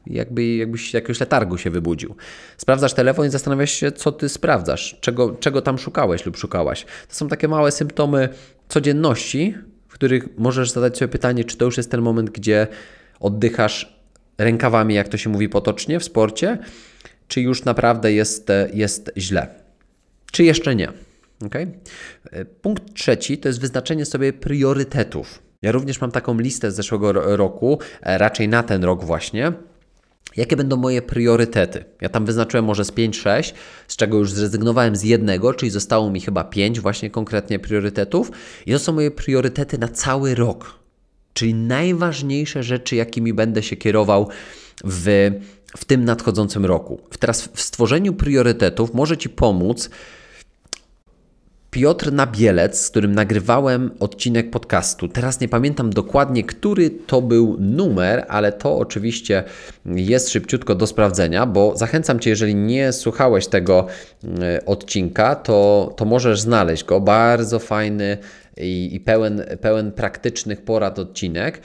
[0.08, 2.16] jakby, jakbyś jakiegoś letargu się wybudził.
[2.58, 6.86] Sprawdzasz telefon i zastanawiasz się, co ty sprawdzasz, czego, czego tam szukałeś lub szukałaś.
[7.10, 8.30] To są takie małe symptomy
[8.70, 9.56] codzienności,
[9.88, 12.68] w których możesz zadać sobie pytanie, czy to już jest ten moment, gdzie
[13.20, 14.00] oddychasz
[14.38, 16.58] rękawami, jak to się mówi potocznie w sporcie,
[17.34, 19.48] czy już naprawdę jest, jest źle,
[20.32, 20.92] czy jeszcze nie.
[21.46, 21.72] Okay?
[22.62, 25.42] Punkt trzeci to jest wyznaczenie sobie priorytetów.
[25.62, 29.54] Ja również mam taką listę z zeszłego roku, e, raczej na ten rok właśnie.
[30.38, 31.86] Jakie będą moje priorytety?
[32.02, 33.54] Ja tam wyznaczyłem może z 5-6,
[33.88, 38.32] z czego już zrezygnowałem z jednego, czyli zostało mi chyba 5 właśnie konkretnie priorytetów.
[38.66, 40.80] I to są moje priorytety na cały rok.
[41.34, 44.30] Czyli najważniejsze rzeczy, jakimi będę się kierował
[44.84, 45.32] w
[45.78, 47.00] w tym nadchodzącym roku.
[47.20, 49.90] Teraz w stworzeniu priorytetów może Ci pomóc
[51.74, 55.08] Piotr Nabielec, z którym nagrywałem odcinek podcastu.
[55.08, 59.44] Teraz nie pamiętam dokładnie, który to był numer, ale to oczywiście
[59.86, 63.88] jest szybciutko do sprawdzenia, bo zachęcam Cię, jeżeli nie słuchałeś tego
[64.42, 67.02] e, odcinka, to, to możesz znaleźć go.
[67.02, 68.18] Bardzo fajny
[68.58, 71.62] i, i pełen, pełen praktycznych porad odcinek.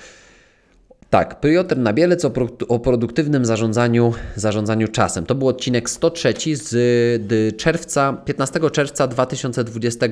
[1.11, 5.27] Tak, Piotr Nabielec o, pro, o produktywnym zarządzaniu, zarządzaniu czasem.
[5.27, 10.07] To był odcinek 103 z czerwca, 15 czerwca 2020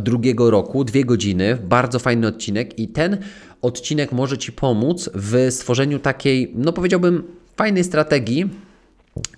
[0.00, 3.18] drugiego roku, dwie godziny, bardzo fajny odcinek i ten
[3.62, 7.24] odcinek może Ci pomóc w stworzeniu takiej, no powiedziałbym,
[7.56, 8.50] fajnej strategii,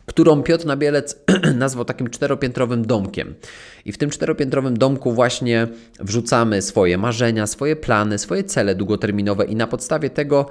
[0.06, 1.16] którą Piotr Nabielec
[1.54, 3.34] nazwał takim czteropiętrowym domkiem.
[3.84, 5.68] I w tym czteropiętrowym domku właśnie
[6.00, 10.46] wrzucamy swoje marzenia, swoje plany, swoje cele długoterminowe i na podstawie tego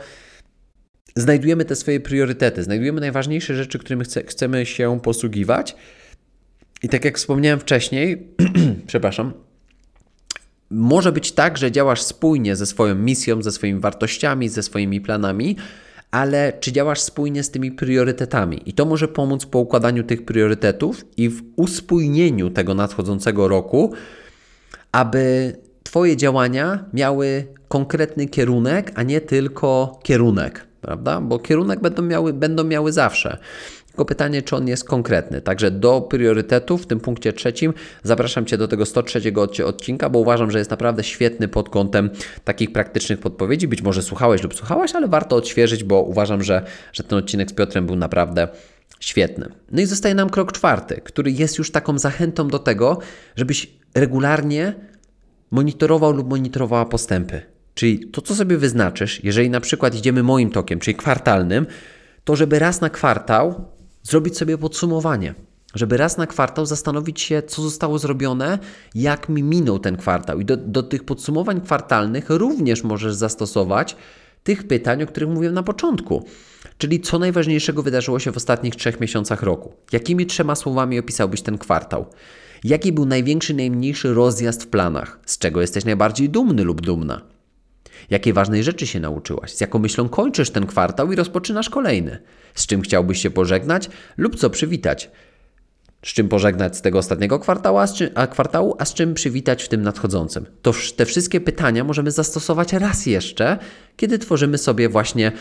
[1.16, 5.76] znajdujemy te swoje priorytety, znajdujemy najważniejsze rzeczy, którymi chce, chcemy się posługiwać.
[6.84, 8.28] I tak jak wspomniałem wcześniej,
[8.88, 9.34] przepraszam,
[10.70, 15.56] może być tak, że działasz spójnie ze swoją misją, ze swoimi wartościami, ze swoimi planami,
[16.12, 18.62] ale czy działasz spójnie z tymi priorytetami?
[18.70, 23.94] I to może pomóc po układaniu tych priorytetów i w uspójnieniu tego nadchodzącego roku,
[24.92, 25.54] aby
[25.90, 31.22] Twoje działania miały konkretny kierunek, a nie tylko kierunek, prawda?
[31.22, 33.38] Bo kierunek będą miały, będą miały zawsze.
[34.00, 35.42] Tylko pytanie, czy on jest konkretny.
[35.42, 39.22] Także do priorytetów w tym punkcie trzecim zapraszam Cię do tego 103
[39.66, 42.10] odcinka, bo uważam, że jest naprawdę świetny pod kątem
[42.44, 43.68] takich praktycznych podpowiedzi.
[43.68, 47.54] Być może słuchałeś lub słuchałaś, ale warto odświeżyć, bo uważam, że, że ten odcinek z
[47.54, 48.48] Piotrem był naprawdę
[49.00, 49.50] świetny.
[49.72, 53.00] No i zostaje nam krok czwarty, który jest już taką zachętą do tego,
[53.36, 54.74] żebyś regularnie
[55.52, 57.42] monitorował lub monitorowała postępy.
[57.74, 61.66] Czyli to, co sobie wyznaczysz, jeżeli na przykład idziemy moim tokiem, czyli kwartalnym,
[62.24, 65.36] to żeby raz na kwartał zrobić sobie podsumowanie.
[65.76, 68.60] Żeby raz na kwartał zastanowić się, co zostało zrobione,
[68.96, 70.40] jak mi minął ten kwartał.
[70.40, 73.96] I do, do tych podsumowań kwartalnych również możesz zastosować
[74.44, 76.26] tych pytań, o których mówiłem na początku.
[76.78, 79.74] Czyli co najważniejszego wydarzyło się w ostatnich trzech miesiącach roku?
[79.92, 82.06] Jakimi trzema słowami opisałbyś ten kwartał?
[82.64, 85.20] Jaki był największy, najmniejszy rozjazd w planach?
[85.26, 87.22] Z czego jesteś najbardziej dumny lub dumna?
[88.10, 89.54] Jakiej ważnej rzeczy się nauczyłaś?
[89.54, 92.20] Z jaką myślą kończysz ten kwartał i rozpoczynasz kolejny?
[92.56, 95.12] Z czym chciałbyś się pożegnać lub co przywitać?
[96.06, 99.14] Z czym pożegnać z tego ostatniego kwartału, a z czym, a kwartału, a z czym
[99.14, 100.46] przywitać w tym nadchodzącym?
[100.62, 103.58] To te wszystkie pytania możemy zastosować raz jeszcze,
[103.98, 105.32] kiedy tworzymy sobie właśnie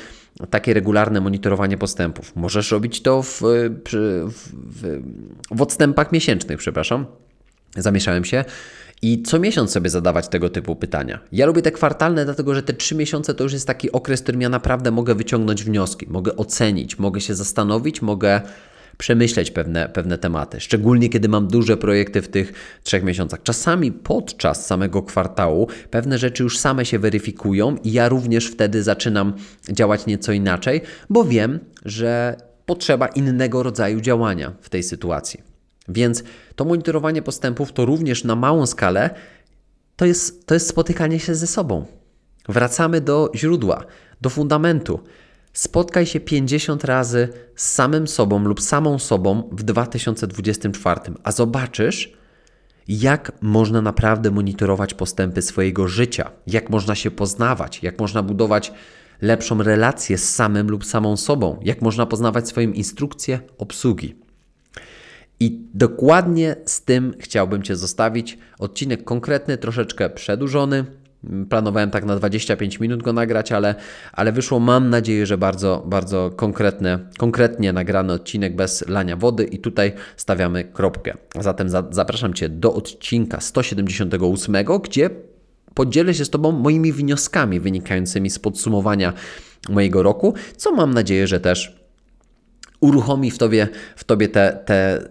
[0.50, 2.36] takie regularne monitorowanie postępów.
[2.36, 5.02] Możesz robić to w, w, w,
[5.50, 7.06] w odstępach miesięcznych, przepraszam.
[7.76, 8.44] Zamieszałem się
[9.02, 11.18] i co miesiąc sobie zadawać tego typu pytania.
[11.32, 14.22] Ja lubię te kwartalne, dlatego że te trzy miesiące to już jest taki okres, w
[14.22, 18.40] którym ja naprawdę mogę wyciągnąć wnioski, mogę ocenić, mogę się zastanowić, mogę
[18.98, 20.60] przemyśleć pewne, pewne tematy.
[20.60, 23.42] Szczególnie kiedy mam duże projekty w tych trzech miesiącach.
[23.42, 29.32] Czasami podczas samego kwartału pewne rzeczy już same się weryfikują i ja również wtedy zaczynam
[29.72, 30.80] działać nieco inaczej,
[31.10, 35.47] bo wiem, że potrzeba innego rodzaju działania w tej sytuacji.
[35.88, 36.22] Więc
[36.56, 39.10] to monitorowanie postępów to również na małą skalę
[39.96, 41.86] to jest, to jest spotykanie się ze sobą.
[42.48, 43.84] Wracamy do źródła,
[44.20, 45.00] do fundamentu.
[45.52, 52.12] Spotkaj się 50 razy z samym sobą lub samą sobą w 2024, a zobaczysz,
[52.88, 58.72] jak można naprawdę monitorować postępy swojego życia, jak można się poznawać, jak można budować
[59.20, 64.27] lepszą relację z samym lub samą sobą, jak można poznawać swoją instrukcję obsługi.
[65.40, 68.38] I dokładnie z tym chciałbym Cię zostawić.
[68.58, 70.84] Odcinek konkretny, troszeczkę przedłużony.
[71.48, 73.74] Planowałem tak na 25 minut go nagrać, ale,
[74.12, 79.58] ale wyszło, mam nadzieję, że bardzo, bardzo konkretne, konkretnie nagrany odcinek bez lania wody i
[79.58, 81.14] tutaj stawiamy kropkę.
[81.40, 85.10] Zatem za, zapraszam Cię do odcinka 178, gdzie
[85.74, 89.12] podzielę się z Tobą moimi wnioskami wynikającymi z podsumowania
[89.68, 91.78] mojego roku, co mam nadzieję, że też
[92.80, 95.08] uruchomi w tobie, w tobie te, te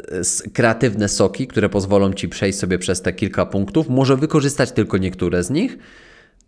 [0.54, 3.90] kreatywne soki, które pozwolą ci przejść sobie przez te kilka punktów.
[3.90, 5.78] Może wykorzystać tylko niektóre z nich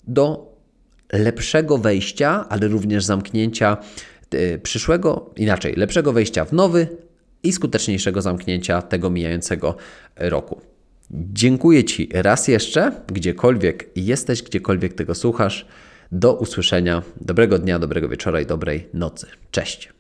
[0.08, 0.56] do
[1.14, 3.78] lepszego wejścia, ale również zamknięcia
[4.34, 6.88] y, przyszłego, inaczej, lepszego wejścia w nowy
[7.44, 9.76] i skuteczniejszego zamknięcia tego mijającego
[10.16, 10.62] roku.
[11.12, 15.66] Dziękuję Ci raz jeszcze, gdziekolwiek jesteś, gdziekolwiek tego słuchasz.
[16.12, 17.04] Do usłyszenia.
[17.22, 19.28] Dobrego dnia, dobrego wieczora i dobrej nocy.
[19.52, 19.99] Cześć.